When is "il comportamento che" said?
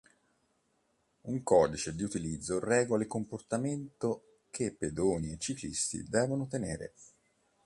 3.03-4.73